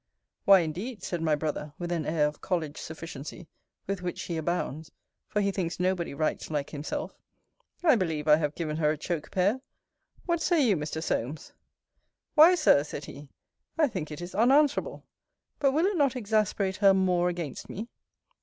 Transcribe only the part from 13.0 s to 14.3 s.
he, I think it